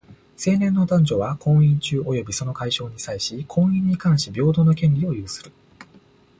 [0.35, 5.51] 成年の男女は、婚姻中及びその解消に際し、婚姻に関し平等の権利を有する。